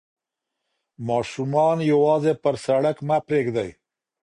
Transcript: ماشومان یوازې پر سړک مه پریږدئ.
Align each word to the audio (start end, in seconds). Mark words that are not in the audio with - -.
ماشومان 1.07 1.77
یوازې 1.91 2.33
پر 2.43 2.55
سړک 2.65 2.97
مه 3.07 3.17
پریږدئ. 3.27 3.69